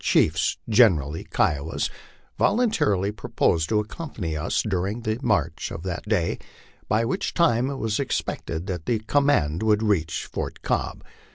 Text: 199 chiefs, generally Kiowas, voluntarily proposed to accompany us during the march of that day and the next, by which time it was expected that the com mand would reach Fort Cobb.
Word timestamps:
199 0.03 0.29
chiefs, 0.31 0.57
generally 0.67 1.23
Kiowas, 1.25 1.87
voluntarily 2.39 3.11
proposed 3.11 3.69
to 3.69 3.79
accompany 3.79 4.35
us 4.35 4.63
during 4.63 5.01
the 5.01 5.19
march 5.21 5.69
of 5.69 5.83
that 5.83 6.01
day 6.09 6.29
and 6.29 6.39
the 6.39 6.43
next, 6.43 6.89
by 6.89 7.05
which 7.05 7.33
time 7.35 7.69
it 7.69 7.75
was 7.77 7.99
expected 7.99 8.65
that 8.65 8.87
the 8.87 8.97
com 8.97 9.27
mand 9.27 9.61
would 9.61 9.83
reach 9.83 10.25
Fort 10.25 10.63
Cobb. 10.63 11.03